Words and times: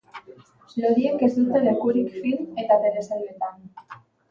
Lodiek 0.85 1.21
ez 1.27 1.29
dute 1.35 1.61
lekurik 1.67 2.11
film 2.23 2.59
eta 2.65 2.81
telesailetan 2.89 3.73